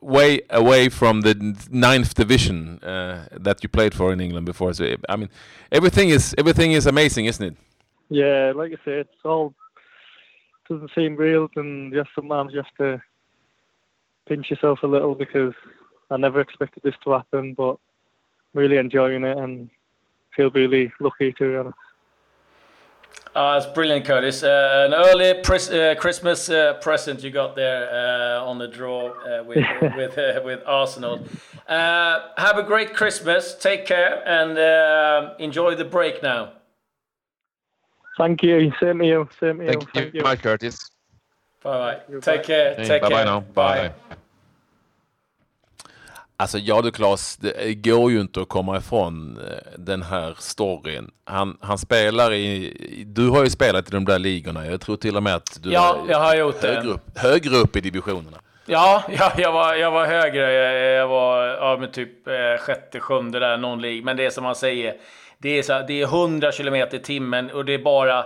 way 0.00 0.40
away 0.50 0.88
from 0.88 1.20
the 1.22 1.34
ninth 1.70 2.14
division 2.14 2.78
uh, 2.82 3.26
that 3.32 3.62
you 3.62 3.68
played 3.68 3.94
for 3.94 4.12
in 4.12 4.20
England 4.20 4.46
before. 4.46 4.72
So 4.74 4.96
I 5.08 5.16
mean, 5.16 5.30
everything 5.70 6.10
is 6.10 6.34
everything 6.38 6.72
is 6.72 6.86
amazing, 6.86 7.26
isn't 7.26 7.46
it? 7.46 7.56
Yeah, 8.08 8.52
like 8.54 8.72
I 8.72 8.84
say, 8.84 9.00
it's 9.00 9.24
all 9.24 9.54
doesn't 10.68 10.90
seem 10.94 11.16
real, 11.16 11.48
and 11.56 11.92
just 11.92 12.10
sometimes 12.14 12.52
you 12.52 12.62
have 12.62 12.76
to 12.78 13.02
pinch 14.26 14.50
yourself 14.50 14.82
a 14.82 14.86
little 14.86 15.14
because 15.14 15.54
I 16.10 16.16
never 16.16 16.40
expected 16.40 16.82
this 16.82 16.94
to 17.04 17.12
happen, 17.12 17.54
but 17.54 17.76
really 18.54 18.76
enjoying 18.76 19.24
it 19.24 19.38
and 19.38 19.70
feel 20.36 20.50
really 20.50 20.92
lucky 21.00 21.32
to 21.32 21.50
be 21.50 21.56
honest. 21.56 21.78
Uh, 23.34 23.60
it's 23.62 23.72
brilliant, 23.72 24.04
Curtis. 24.04 24.42
Uh, 24.42 24.84
an 24.86 24.94
early 24.94 25.40
pres- 25.42 25.70
uh, 25.70 25.94
Christmas 25.98 26.50
uh, 26.50 26.74
present 26.74 27.22
you 27.22 27.30
got 27.30 27.56
there 27.56 27.88
uh, 27.90 28.44
on 28.44 28.58
the 28.58 28.68
draw 28.68 29.08
uh, 29.08 29.42
with 29.44 29.64
with 29.96 30.18
uh, 30.18 30.40
with 30.44 30.60
Arsenal. 30.66 31.24
Uh, 31.66 32.28
have 32.36 32.58
a 32.58 32.62
great 32.62 32.92
Christmas. 32.94 33.54
Take 33.54 33.86
care 33.86 34.22
and 34.28 34.58
uh, 34.58 35.34
enjoy 35.38 35.74
the 35.74 35.84
break 35.84 36.22
now. 36.22 36.52
Thank 38.18 38.42
you, 38.42 38.70
same 38.78 38.98
to 38.98 39.06
you, 39.06 39.28
same 39.40 39.58
to 39.58 39.64
you. 39.64 39.80
Thank 39.94 40.14
you, 40.14 40.22
much, 40.22 40.42
Curtis. 40.42 40.90
Bye 41.62 41.78
bye. 41.78 42.14
Bye. 42.14 42.20
Take 42.20 42.42
care. 42.42 42.74
Hey, 42.74 42.84
Take 42.86 43.02
bye 43.02 43.08
care. 43.08 43.18
bye 43.18 43.24
now. 43.24 43.40
Bye. 43.40 43.92
Alltså 46.36 46.58
ja 46.58 46.82
du 46.82 46.90
Claes, 46.90 47.36
det 47.36 47.74
går 47.74 48.10
ju 48.10 48.20
inte 48.20 48.40
att 48.40 48.48
komma 48.48 48.76
ifrån 48.76 49.38
eh, 49.48 49.78
den 49.78 50.02
här 50.02 50.34
storyn. 50.38 51.10
Han, 51.24 51.58
han 51.60 51.78
spelar 51.78 52.32
i, 52.32 53.04
du 53.06 53.28
har 53.28 53.44
ju 53.44 53.50
spelat 53.50 53.88
i 53.88 53.90
de 53.90 54.04
där 54.04 54.18
ligorna. 54.18 54.66
Jag 54.66 54.80
tror 54.80 54.96
till 54.96 55.16
och 55.16 55.22
med 55.22 55.34
att 55.34 55.58
du 55.62 55.72
Ja, 55.72 55.98
jag 56.08 56.18
har 56.18 56.34
gjort 56.34 56.62
högre 56.62 56.88
upp, 56.88 57.18
högre 57.18 57.56
upp 57.56 57.76
i 57.76 57.80
divisionerna. 57.80 58.38
Ja, 58.66 59.02
ja 59.18 59.32
jag, 59.36 59.52
var, 59.52 59.74
jag 59.74 59.90
var 59.90 60.06
högre. 60.06 60.52
Jag, 60.52 60.94
jag 60.94 61.08
var 61.08 61.46
ja, 61.46 61.76
men 61.80 61.90
typ 61.90 62.28
eh, 62.28 62.60
sjätte, 62.60 63.00
sjunde 63.00 63.38
där, 63.38 63.56
någon 63.56 63.82
lig. 63.82 64.04
Men 64.04 64.16
det 64.16 64.26
är 64.26 64.30
som 64.30 64.44
man 64.44 64.54
säger, 64.54 64.94
det 65.38 65.58
är, 65.58 65.62
så, 65.62 65.84
det 65.88 66.02
är 66.02 66.04
100 66.04 66.52
kilometer 66.52 66.96
i 66.96 67.00
timmen 67.00 67.50
och 67.50 67.64
det 67.64 67.74
är 67.74 67.78
bara 67.78 68.18
eh, 68.18 68.24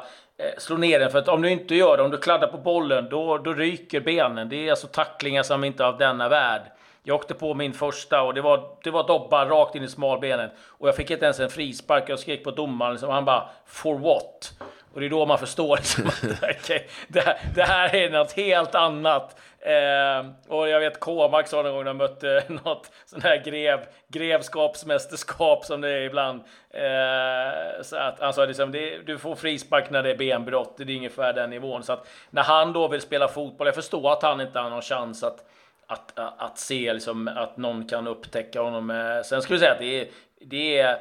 slå 0.59 0.77
ner 0.77 1.01
den. 1.01 1.11
För 1.11 1.19
att 1.19 1.29
om 1.29 1.43
du 1.43 1.51
inte 1.51 1.75
gör 1.75 1.97
det, 1.97 2.03
om 2.03 2.11
du 2.11 2.19
kladdar 2.19 2.49
på 2.49 2.59
bollen, 2.59 3.09
då, 3.11 3.39
då 3.39 3.53
ryker 3.53 4.01
benen. 4.01 4.49
Det 4.49 4.67
är 4.67 4.71
alltså 4.71 4.87
tacklingar 4.87 5.43
som 5.43 5.65
inte 5.65 5.83
är 5.83 5.87
av 5.87 5.99
denna 5.99 6.29
värld. 6.29 6.63
Jag 7.09 7.17
åkte 7.17 7.35
på 7.35 7.55
min 7.55 7.73
första 7.73 8.23
och 8.23 8.35
det 8.35 8.41
var, 8.41 8.69
det 8.83 8.91
var 8.91 9.07
dobbar 9.07 9.47
rakt 9.47 9.75
in 9.75 9.83
i 9.83 9.89
smalbenen. 9.89 10.51
Och 10.67 10.89
jag 10.89 10.97
fick 10.97 11.11
inte 11.11 11.25
ens 11.25 11.41
en 11.41 11.51
frispark. 11.51 12.05
Jag 12.09 12.19
skrek 12.19 12.45
på 12.45 12.51
domaren 12.51 12.93
liksom, 12.93 13.11
han 13.11 13.25
bara 13.25 13.49
“For 13.67 13.99
what?” 13.99 14.53
Och 14.95 15.01
det 15.01 15.07
är 15.07 15.11
då 15.11 15.27
man 15.27 15.39
förstår 15.39 15.77
liksom, 15.77 16.07
att 16.07 16.25
okej, 16.63 16.89
det, 17.09 17.21
här, 17.21 17.39
det 17.55 17.63
här 17.63 17.95
är 17.95 18.11
något 18.11 18.33
helt 18.33 18.75
annat. 18.75 19.37
Eh, 19.61 20.31
och 20.49 20.69
jag 20.69 20.81
vet 20.81 21.01
Kåmark 21.01 21.49
sa 21.49 21.63
någon 21.63 21.73
gång 21.73 21.85
när 21.85 21.91
jag 21.91 21.97
mötte 21.97 22.43
något 22.65 22.91
sån 23.07 23.21
här 23.21 23.45
grev, 23.45 23.81
grevskapsmästerskap 24.09 25.65
som 25.65 25.81
det 25.81 25.89
är 25.89 26.01
ibland. 26.01 26.41
Eh, 26.71 27.83
så 27.83 27.97
att 27.97 28.21
han 28.21 28.33
sa 28.33 28.45
liksom, 28.45 28.73
det, 28.73 28.99
du 28.99 29.19
får 29.19 29.35
frispark 29.35 29.91
när 29.91 30.03
det 30.03 30.11
är 30.11 30.17
benbrott, 30.17 30.75
det 30.77 30.83
är 30.83 30.97
ungefär 30.97 31.33
den 31.33 31.51
nivån. 31.51 31.83
Så 31.83 31.93
att 31.93 32.09
när 32.31 32.43
han 32.43 32.73
då 32.73 32.89
vill 32.89 33.01
spela 33.01 33.29
fotboll, 33.29 33.67
jag 33.67 33.75
förstår 33.75 34.13
att 34.13 34.23
han 34.23 34.41
inte 34.41 34.59
har 34.59 34.71
någon 34.71 34.83
chans 34.83 35.25
att 35.25 35.45
att, 35.87 36.19
att, 36.19 36.41
att 36.41 36.59
se 36.59 36.93
liksom, 36.93 37.29
att 37.29 37.57
någon 37.57 37.89
kan 37.89 38.07
upptäcka 38.07 38.61
honom. 38.61 38.91
Eh, 38.91 39.23
sen 39.25 39.43
skulle 39.43 39.57
jag 39.57 39.61
säga 39.61 39.73
att 39.73 39.79
det 39.79 40.01
är, 40.01 40.09
det 40.41 40.79
är 40.79 40.99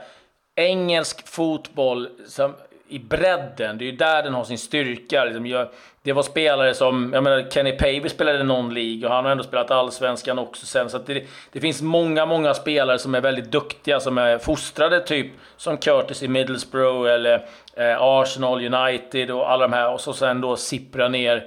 engelsk 0.56 1.28
fotboll 1.28 2.10
som, 2.28 2.54
i 2.88 3.00
bredden. 3.00 3.78
Det 3.78 3.84
är 3.86 3.92
ju 3.92 3.98
där 3.98 4.24
den 4.24 4.34
har 4.34 4.44
sin 4.44 4.58
styrka. 4.58 5.26
Liksom. 5.26 5.46
Jag, 5.46 5.68
det 6.02 6.14
var 6.14 6.24
spelare 6.24 6.74
som, 6.74 7.12
jag 7.14 7.24
menar, 7.24 7.50
Kenny 7.52 7.72
Pavey 7.72 8.10
spelade 8.10 8.44
någon 8.44 8.74
League 8.74 9.08
och 9.08 9.16
han 9.16 9.26
har 9.26 9.32
ändå 9.32 9.44
spelat 9.44 9.72
allsvenskan 9.72 10.40
också 10.40 10.66
sen. 10.66 10.90
Så 10.90 10.98
att 10.98 11.06
det, 11.06 11.24
det 11.52 11.60
finns 11.60 11.82
många, 11.82 12.26
många 12.26 12.54
spelare 12.54 13.00
som 13.00 13.16
är 13.16 13.22
väldigt 13.22 13.52
duktiga, 13.52 14.00
som 14.00 14.18
är 14.18 14.38
fostrade 14.38 15.00
typ 15.00 15.28
som 15.58 15.78
Curtis 15.78 16.24
i 16.24 16.28
Middlesbrough 16.28 17.12
eller 17.12 17.46
eh, 17.74 18.02
Arsenal, 18.02 18.74
United 18.74 19.32
och 19.32 19.52
alla 19.52 19.68
de 19.68 19.74
här. 19.74 19.94
Och 19.94 20.02
så 20.02 20.14
sen 20.14 20.42
då 20.42 20.56
sippra 20.56 21.08
ner 21.08 21.36
eh, 21.36 21.42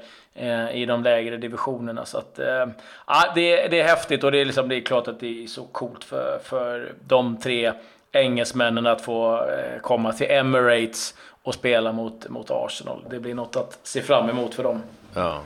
i 0.73 0.87
de 0.87 1.03
lägre 1.03 1.37
divisionerna. 1.37 2.05
Så 2.05 2.19
att, 2.19 2.39
eh, 2.39 2.67
ja, 3.07 3.33
det, 3.35 3.69
det 3.69 3.81
är 3.81 3.85
häftigt 3.85 4.25
och 4.25 4.33
det 4.33 4.39
är, 4.39 4.45
liksom, 4.45 4.69
det 4.69 4.77
är 4.77 4.81
klart 4.81 5.09
att 5.09 5.21
det 5.21 5.45
är 5.45 5.47
så 5.47 5.65
coolt 5.65 6.05
för, 6.05 6.41
för 6.45 6.93
de 7.07 7.37
tre 7.37 7.73
engelsmännen 8.13 8.87
att 8.87 9.01
få 9.01 9.37
eh, 9.37 9.81
komma 9.81 10.13
till 10.13 10.31
Emirates 10.31 11.15
och 11.43 11.55
spela 11.55 11.93
mot, 11.93 12.29
mot 12.29 12.51
Arsenal. 12.51 13.05
Det 13.11 13.21
blir 13.21 13.35
något 13.35 13.57
att 13.57 13.79
se 13.83 14.03
fram 14.03 14.31
emot 14.31 14.55
för 14.55 14.63
dem. 14.63 14.83
Ja. 15.15 15.43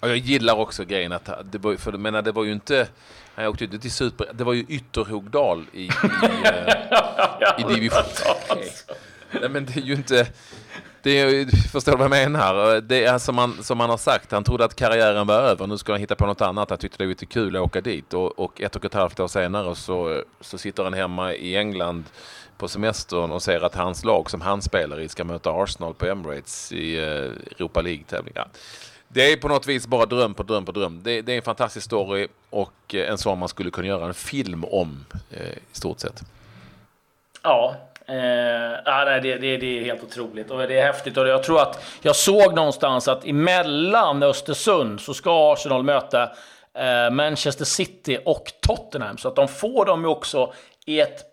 Och 0.00 0.08
jag 0.08 0.16
gillar 0.16 0.54
också 0.54 0.84
grejen 0.84 1.12
att 1.12 1.30
det 1.52 1.58
var, 1.58 1.76
för 1.76 1.92
menar, 1.92 2.22
det 2.22 2.32
var 2.32 2.44
ju 2.44 2.52
inte 2.52 2.88
Han 3.34 3.46
åkte 3.46 3.64
ju 3.64 3.78
till 3.78 3.92
super... 3.92 4.26
Det 4.32 4.44
var 4.44 4.52
ju 4.52 4.64
Ytterhogdal 4.68 5.64
i, 5.72 5.82
i, 5.82 5.90
eh, 6.44 7.58
i 7.70 7.74
division 7.74 8.02
3. 8.48 8.62
Nej, 9.40 9.48
men 9.48 9.64
det 9.64 9.76
är 9.76 9.82
ju 9.82 9.94
inte... 9.94 10.26
Det 11.04 11.20
är, 11.20 11.46
förstår 11.72 11.92
du 11.92 11.98
vad 11.98 12.04
jag 12.04 12.30
menar? 12.30 12.80
Det 12.80 13.04
är 13.04 13.18
som 13.18 13.38
han, 13.38 13.62
som 13.62 13.80
han 13.80 13.90
har 13.90 13.96
sagt, 13.96 14.32
han 14.32 14.44
trodde 14.44 14.64
att 14.64 14.74
karriären 14.74 15.26
var 15.26 15.34
över. 15.34 15.66
Nu 15.66 15.78
ska 15.78 15.92
han 15.92 16.00
hitta 16.00 16.14
på 16.14 16.26
något 16.26 16.40
annat. 16.40 16.70
Han 16.70 16.78
tyckte 16.78 16.98
det 16.98 17.04
var 17.04 17.08
lite 17.08 17.26
kul 17.26 17.56
att 17.56 17.62
åka 17.62 17.80
dit. 17.80 18.14
Och, 18.14 18.38
och 18.38 18.60
ett 18.60 18.76
och 18.76 18.84
ett 18.84 18.94
halvt 18.94 19.20
år 19.20 19.28
senare 19.28 19.74
så, 19.74 20.22
så 20.40 20.58
sitter 20.58 20.84
han 20.84 20.94
hemma 20.94 21.34
i 21.34 21.56
England 21.56 22.04
på 22.58 22.68
semestern 22.68 23.30
och 23.30 23.42
ser 23.42 23.60
att 23.60 23.74
hans 23.74 24.04
lag 24.04 24.30
som 24.30 24.40
han 24.40 24.62
spelar 24.62 25.00
i 25.00 25.08
ska 25.08 25.24
möta 25.24 25.50
Arsenal 25.50 25.94
på 25.94 26.06
Emirates 26.06 26.72
i 26.72 26.96
eh, 26.96 27.04
Europa 27.04 27.80
League-tävlingar. 27.80 28.48
Det 29.08 29.32
är 29.32 29.36
på 29.36 29.48
något 29.48 29.66
vis 29.66 29.86
bara 29.86 30.06
dröm 30.06 30.34
på 30.34 30.42
dröm 30.42 30.64
på 30.64 30.72
dröm. 30.72 31.00
Det, 31.02 31.22
det 31.22 31.32
är 31.32 31.36
en 31.36 31.42
fantastisk 31.42 31.86
story 31.86 32.28
och 32.50 32.94
eh, 32.94 33.10
en 33.10 33.18
sån 33.18 33.38
man 33.38 33.48
skulle 33.48 33.70
kunna 33.70 33.86
göra 33.86 34.06
en 34.06 34.14
film 34.14 34.64
om 34.64 35.04
eh, 35.30 35.48
i 35.48 35.72
stort 35.72 36.00
sett. 36.00 36.22
Ja, 37.42 37.76
Eh, 38.06 38.78
ah, 38.84 39.04
nej, 39.04 39.20
det, 39.20 39.34
det, 39.36 39.56
det, 39.56 39.78
är 39.78 39.84
helt 39.84 40.02
otroligt 40.02 40.50
och 40.50 40.58
det 40.58 40.78
är 40.78 40.86
häftigt. 40.86 41.16
Och 41.16 41.28
jag 41.28 41.42
tror 41.42 41.62
att 41.62 41.84
jag 42.02 42.16
såg 42.16 42.54
någonstans 42.54 43.08
att 43.08 43.26
emellan 43.26 44.22
Östersund 44.22 45.00
så 45.00 45.14
ska 45.14 45.52
Arsenal 45.52 45.82
möta 45.82 46.22
eh, 46.74 47.10
Manchester 47.10 47.64
City 47.64 48.18
och 48.24 48.52
Tottenham. 48.60 49.18
Så 49.18 49.28
att 49.28 49.36
de 49.36 49.48
får 49.48 49.86
dem 49.86 50.02
ju 50.02 50.08
också 50.08 50.52
i 50.86 51.00
ett 51.00 51.24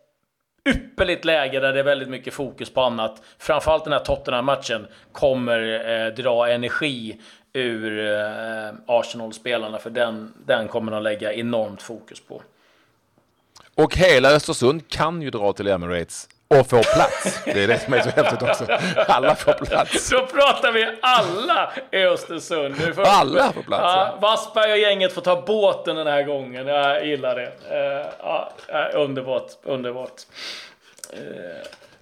ypperligt 0.69 1.25
läge 1.25 1.59
där 1.59 1.73
det 1.73 1.79
är 1.79 1.83
väldigt 1.83 2.09
mycket 2.09 2.33
fokus 2.33 2.73
på 2.73 2.81
annat. 2.81 3.21
Framförallt 3.37 3.83
den 3.83 3.93
här 3.93 3.99
Tottenham-matchen 3.99 4.87
kommer 5.11 5.89
eh, 5.89 6.13
dra 6.13 6.49
energi 6.49 7.21
ur 7.53 8.15
eh, 8.15 8.73
Arsenal-spelarna, 8.87 9.77
för 9.77 9.89
den, 9.89 10.33
den 10.45 10.67
kommer 10.67 10.91
de 10.91 11.03
lägga 11.03 11.33
enormt 11.33 11.81
fokus 11.81 12.21
på. 12.21 12.41
Och 13.75 13.95
hela 13.95 14.29
Östersund 14.31 14.87
kan 14.87 15.21
ju 15.21 15.29
dra 15.29 15.53
till 15.53 15.67
Emirates 15.67 16.27
och 16.59 16.67
få 16.67 16.83
plats. 16.83 17.39
Det 17.45 17.63
är 17.63 17.67
det 17.67 17.79
som 17.79 17.93
är 17.93 18.01
så 18.01 18.09
häftigt 18.09 18.41
också. 18.41 18.65
Alla 19.07 19.35
får 19.35 19.53
plats. 19.53 20.09
Då 20.09 20.25
pratar 20.25 20.71
vi 20.71 20.97
alla 21.01 21.71
i 21.91 22.03
Östersund. 22.03 22.95
Får, 22.95 23.03
alla 23.03 23.53
får 23.53 23.61
plats. 23.61 23.83
Ja, 23.83 24.17
Wassberg 24.21 24.71
och 24.71 24.77
gänget 24.77 25.13
får 25.13 25.21
ta 25.21 25.41
båten 25.41 25.95
den 25.95 26.07
här 26.07 26.23
gången. 26.23 26.67
Jag 26.67 27.05
gillar 27.05 27.35
det. 27.35 27.51
Uh, 27.71 28.07
ja, 28.19 28.51
underbart, 28.93 29.47
underbart. 29.63 30.21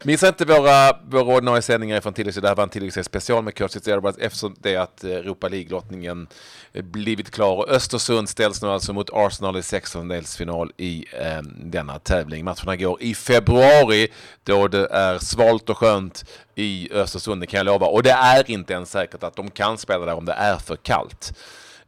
Missa 0.03 0.27
inte 0.27 0.45
våra, 0.45 0.93
våra 1.09 1.35
ordinarie 1.35 1.61
sändningar 1.61 2.01
från 2.01 2.13
tilläggstid. 2.13 2.43
Det 2.43 2.47
här 2.47 2.55
var 2.55 2.63
en 2.63 2.69
tilläggs 2.69 3.05
special 3.05 3.43
med 3.43 3.55
Curtis 3.55 3.87
Airbus 3.87 4.17
eftersom 4.17 4.55
det 4.59 4.75
är 4.75 4.79
att 4.79 5.03
eh, 5.03 5.11
Europa 5.11 5.47
League-lottningen 5.47 6.27
eh, 6.73 6.83
blivit 6.83 7.31
klar. 7.31 7.55
Och 7.55 7.69
Östersund 7.69 8.29
ställs 8.29 8.61
nu 8.61 8.67
alltså 8.67 8.93
mot 8.93 9.09
Arsenal 9.13 9.57
i 9.57 9.63
sextondelsfinal 9.63 10.71
i 10.77 11.05
eh, 11.13 11.41
denna 11.63 11.99
tävling. 11.99 12.45
Matcherna 12.45 12.75
går 12.75 13.01
i 13.01 13.15
februari 13.15 14.07
då 14.43 14.67
det 14.67 14.87
är 14.91 15.19
svalt 15.19 15.69
och 15.69 15.77
skönt 15.77 16.25
i 16.55 16.89
Östersund, 16.93 17.41
det 17.41 17.47
kan 17.47 17.57
jag 17.57 17.65
lova. 17.65 17.87
Och 17.87 18.03
det 18.03 18.11
är 18.11 18.51
inte 18.51 18.73
ens 18.73 18.91
säkert 18.91 19.23
att 19.23 19.35
de 19.35 19.51
kan 19.51 19.77
spela 19.77 20.05
där 20.05 20.13
om 20.13 20.25
det 20.25 20.33
är 20.33 20.57
för 20.57 20.75
kallt. 20.75 21.33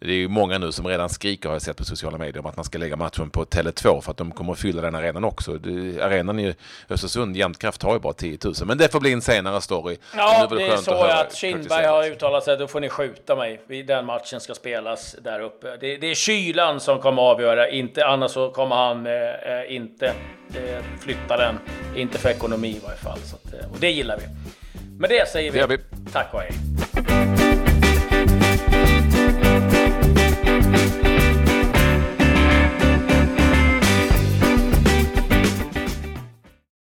Det 0.06 0.12
är 0.12 0.16
ju 0.16 0.28
många 0.28 0.58
nu 0.58 0.72
som 0.72 0.88
redan 0.88 1.10
skriker, 1.10 1.50
har 1.50 1.56
jag 1.56 1.62
sett 1.62 1.78
på 1.78 1.84
sociala 1.84 2.18
medier, 2.18 2.40
om 2.40 2.46
att 2.46 2.56
man 2.56 2.66
ska 2.66 2.78
lägga 2.78 2.96
matchen 2.96 3.30
på 3.30 3.46
Tele2 3.46 4.02
för 4.02 4.12
att 4.12 4.18
de 4.18 4.32
kommer 4.32 4.54
att 4.54 4.60
fylla 4.60 4.82
den 4.82 4.96
arenan 4.96 5.24
också. 5.24 5.54
Det, 5.54 6.02
arenan 6.02 6.40
i 6.40 6.56
Östersund, 6.90 7.38
Jämtkraft, 7.38 7.84
har 7.84 7.94
ju 7.94 8.00
bara 8.00 8.14
10 8.14 8.38
000. 8.44 8.54
Men 8.66 8.78
det 8.78 8.92
får 8.92 9.00
bli 9.00 9.14
en 9.14 9.22
senare 9.22 9.62
story. 9.62 9.98
Ja, 10.16 10.48
det, 10.50 10.56
det 10.56 10.68
är 10.68 10.78
så 10.78 10.94
att, 10.94 11.26
att 11.26 11.36
Kindberg 11.36 11.86
har 11.86 12.06
uttalat 12.06 12.44
sig, 12.44 12.58
då 12.58 12.68
får 12.68 12.80
ni 12.80 12.90
skjuta 12.90 13.36
mig. 13.36 13.62
Den 13.88 14.06
matchen 14.06 14.40
ska 14.40 14.54
spelas 14.54 15.16
där 15.22 15.40
uppe. 15.40 15.78
Det, 15.80 15.98
det 15.98 16.08
är 16.08 16.16
kylan 16.16 16.80
som 16.80 17.00
kommer 17.00 17.22
att 17.22 17.36
avgöra, 17.36 17.70
inte, 17.70 18.06
annars 18.06 18.32
så 18.32 18.52
kommer 18.52 18.76
han 18.76 19.06
eh, 19.06 19.14
eh 19.14 19.76
inte 19.76 20.08
eh, 20.54 20.84
flytta 21.00 21.38
den. 21.38 21.60
Inte 21.96 22.18
för 22.18 22.30
ekonomi 22.30 22.70
i 22.70 22.80
varje 22.84 22.98
fall. 22.98 23.20
Så 23.20 23.36
att, 23.36 23.54
eh, 23.54 23.72
och 23.72 23.78
det 23.80 23.92
gillar 23.92 24.18
vi. 24.18 24.24
Med 25.00 25.10
det 25.10 25.30
säger 25.30 25.52
vi, 25.52 25.60
det 25.60 25.68
vi. 25.68 25.78
tack 26.12 26.34
och 26.34 26.40
hej. 26.40 26.52